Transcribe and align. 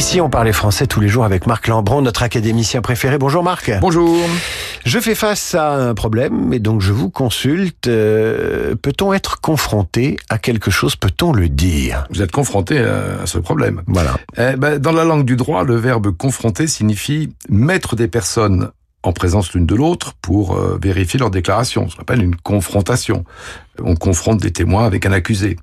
Si 0.00 0.20
on 0.20 0.28
parlait 0.28 0.52
français 0.52 0.86
tous 0.86 1.00
les 1.00 1.08
jours 1.08 1.24
avec 1.24 1.46
Marc 1.46 1.68
Lambron, 1.68 2.02
notre 2.02 2.22
académicien 2.24 2.82
préféré 2.82 3.16
Bonjour 3.16 3.42
Marc. 3.42 3.70
Bonjour. 3.80 4.18
Je 4.84 4.98
fais 4.98 5.14
face 5.14 5.54
à 5.54 5.72
un 5.72 5.94
problème 5.94 6.52
et 6.52 6.58
donc 6.58 6.80
je 6.80 6.92
vous 6.92 7.10
consulte. 7.10 7.86
Euh, 7.86 8.74
Peut-on 8.74 9.12
être 9.12 9.40
confronté 9.40 10.16
à 10.28 10.38
quelque 10.38 10.70
chose 10.70 10.96
Peut-on 10.96 11.32
le 11.32 11.48
dire? 11.48 12.06
Vous 12.10 12.22
êtes 12.22 12.32
confronté 12.32 12.78
à, 12.78 13.26
ce 13.26 13.38
problème. 13.38 13.82
Voilà. 13.86 14.16
Eh 14.36 14.56
ben, 14.56 14.78
dans 14.78 14.92
la 14.92 15.04
langue 15.04 15.24
du 15.24 15.36
droit, 15.36 15.64
le 15.64 15.76
verbe 15.76 16.10
confronter 16.10 16.66
signifie 16.66 17.32
mettre 17.48 17.96
des 17.96 18.08
personnes 18.08 18.70
en 19.04 19.12
présence 19.12 19.52
l'une 19.52 19.66
de 19.66 19.74
l'autre 19.74 20.14
pour 20.20 20.56
euh, 20.56 20.78
vérifier 20.82 21.20
leur 21.20 21.30
déclaration. 21.30 21.88
Ce 21.88 21.96
qu'on 21.96 22.02
appelle 22.02 22.22
une 22.22 22.36
confrontation. 22.36 23.24
On 23.82 23.94
confronte 23.96 24.40
des 24.40 24.52
témoins 24.52 24.86
avec 24.86 25.06
un 25.06 25.12
accusé. 25.12 25.56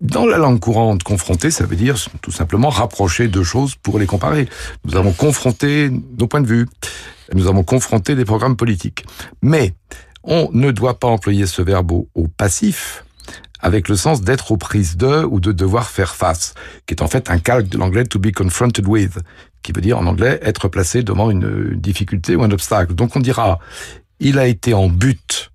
Dans 0.00 0.26
la 0.26 0.36
langue 0.36 0.60
courante, 0.60 1.02
confronter, 1.02 1.50
ça 1.50 1.64
veut 1.64 1.76
dire 1.76 1.96
tout 2.20 2.30
simplement 2.30 2.68
rapprocher 2.68 3.28
deux 3.28 3.42
choses 3.42 3.76
pour 3.76 3.98
les 3.98 4.06
comparer. 4.06 4.46
Nous 4.84 4.94
avons 4.96 5.12
confronté 5.12 5.90
nos 6.18 6.26
points 6.26 6.42
de 6.42 6.46
vue. 6.46 6.66
Nous 7.34 7.46
avons 7.46 7.64
confronté 7.64 8.14
des 8.14 8.26
programmes 8.26 8.56
politiques. 8.56 9.06
Mais 9.40 9.72
on 10.22 10.50
ne 10.52 10.70
doit 10.70 10.98
pas 10.98 11.08
employer 11.08 11.46
ce 11.46 11.62
verbe 11.62 11.92
au, 11.92 12.08
au 12.14 12.28
passif, 12.28 13.04
avec 13.60 13.88
le 13.88 13.96
sens 13.96 14.20
d'être 14.20 14.52
aux 14.52 14.58
prises 14.58 14.98
de 14.98 15.24
ou 15.24 15.40
de 15.40 15.50
devoir 15.52 15.88
faire 15.88 16.14
face, 16.14 16.54
qui 16.86 16.92
est 16.92 17.02
en 17.02 17.08
fait 17.08 17.30
un 17.30 17.38
calque 17.38 17.68
de 17.68 17.78
l'anglais 17.78 18.04
to 18.04 18.18
be 18.18 18.32
confronted 18.32 18.86
with, 18.86 19.18
qui 19.62 19.72
veut 19.72 19.80
dire 19.80 19.98
en 19.98 20.06
anglais 20.06 20.38
être 20.42 20.68
placé 20.68 21.02
devant 21.02 21.30
une 21.30 21.74
difficulté 21.74 22.36
ou 22.36 22.42
un 22.42 22.50
obstacle. 22.50 22.94
Donc 22.94 23.16
on 23.16 23.20
dira, 23.20 23.58
il 24.20 24.38
a 24.38 24.46
été 24.46 24.74
en 24.74 24.88
but 24.88 25.50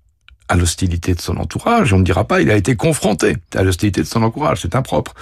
à 0.52 0.54
l'hostilité 0.54 1.14
de 1.14 1.20
son 1.20 1.38
entourage, 1.38 1.94
on 1.94 1.98
ne 1.98 2.04
dira 2.04 2.24
pas 2.24 2.42
il 2.42 2.50
a 2.50 2.56
été 2.56 2.76
confronté 2.76 3.38
à 3.54 3.62
l'hostilité 3.62 4.02
de 4.02 4.06
son 4.06 4.22
entourage, 4.22 4.60
c'est 4.60 4.76
impropre. 4.76 5.14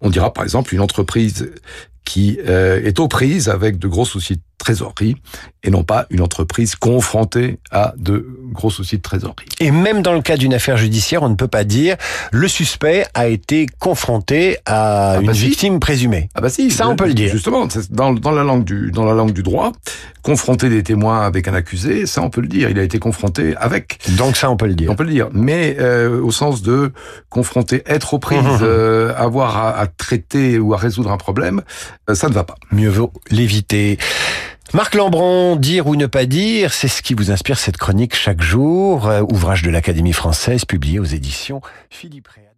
On 0.00 0.08
dira 0.08 0.32
par 0.32 0.44
exemple 0.44 0.74
une 0.74 0.80
entreprise 0.80 1.52
qui 2.06 2.38
euh, 2.48 2.82
est 2.82 2.98
aux 2.98 3.06
prises 3.06 3.50
avec 3.50 3.78
de 3.78 3.86
gros 3.86 4.06
soucis 4.06 4.36
de 4.36 4.42
trésorerie 4.56 5.16
et 5.62 5.70
non 5.70 5.84
pas 5.84 6.06
une 6.08 6.22
entreprise 6.22 6.74
confrontée 6.74 7.58
à 7.70 7.92
de 7.98 8.37
gros 8.52 8.70
soucis 8.70 8.96
de 8.96 9.02
trésorerie. 9.02 9.46
Et 9.60 9.70
même 9.70 10.02
dans 10.02 10.14
le 10.14 10.22
cas 10.22 10.36
d'une 10.36 10.54
affaire 10.54 10.76
judiciaire, 10.76 11.22
on 11.22 11.28
ne 11.28 11.34
peut 11.34 11.48
pas 11.48 11.64
dire 11.64 11.96
le 12.32 12.48
suspect 12.48 13.04
a 13.14 13.28
été 13.28 13.66
confronté 13.78 14.58
à 14.66 15.12
Ah 15.16 15.20
une 15.20 15.26
bah 15.28 15.34
si. 15.34 15.46
victime 15.48 15.80
présumée. 15.80 16.28
Ah 16.34 16.40
bah 16.40 16.48
si, 16.48 16.70
Ça, 16.70 16.88
on 16.88 16.96
peut 16.96 17.06
le 17.06 17.14
dire. 17.14 17.30
Justement, 17.30 17.66
dans, 17.90 18.12
dans 18.12 18.30
la 18.32 18.44
langue 18.44 18.64
du 18.64 18.90
dans 18.90 19.04
la 19.04 19.14
langue 19.14 19.32
du 19.32 19.42
droit, 19.42 19.72
confronter 20.22 20.68
des 20.68 20.82
témoins 20.82 21.22
avec 21.24 21.48
un 21.48 21.54
accusé, 21.54 22.06
ça 22.06 22.22
on 22.22 22.30
peut 22.30 22.40
le 22.40 22.48
dire. 22.48 22.70
Il 22.70 22.78
a 22.78 22.82
été 22.82 22.98
confronté 22.98 23.54
avec. 23.56 23.98
Donc 24.16 24.36
ça, 24.36 24.50
on 24.50 24.56
peut 24.56 24.66
le 24.66 24.74
dire. 24.74 24.90
On 24.90 24.94
peut 24.96 25.04
le 25.04 25.10
dire, 25.12 25.28
mais 25.32 25.76
euh, 25.80 26.20
au 26.20 26.30
sens 26.30 26.62
de 26.62 26.92
confronter, 27.30 27.82
être 27.86 28.14
aux 28.14 28.18
prises, 28.18 28.38
Mhm. 28.38 28.58
euh, 28.62 29.12
avoir 29.16 29.56
à, 29.56 29.78
à 29.78 29.86
traiter 29.86 30.58
ou 30.58 30.74
à 30.74 30.76
résoudre 30.76 31.10
un 31.10 31.16
problème, 31.16 31.62
euh, 32.08 32.14
ça 32.14 32.28
ne 32.28 32.34
va 32.34 32.44
pas. 32.44 32.54
Mieux 32.72 32.88
vaut 32.90 33.12
l'éviter. 33.30 33.98
Marc 34.74 34.94
Lambron, 34.94 35.56
dire 35.56 35.86
ou 35.86 35.96
ne 35.96 36.04
pas 36.04 36.26
dire, 36.26 36.74
c'est 36.74 36.88
ce 36.88 37.00
qui 37.00 37.14
vous 37.14 37.30
inspire 37.30 37.58
cette 37.58 37.78
chronique 37.78 38.14
chaque 38.14 38.42
jour, 38.42 39.08
euh, 39.08 39.22
ouvrage 39.22 39.62
de 39.62 39.70
l'Académie 39.70 40.12
française 40.12 40.66
publié 40.66 40.98
aux 40.98 41.04
éditions 41.04 41.62
Philippe 41.88 42.28
Réal. 42.28 42.48